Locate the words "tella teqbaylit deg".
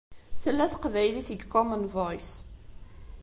0.41-1.41